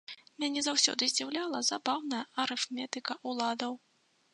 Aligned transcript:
Мяне 0.43 0.63
заўсёды 0.67 1.09
здзіўляла 1.11 1.63
забаўная 1.71 2.23
арыфметыка 2.45 3.23
ўладаў. 3.33 3.73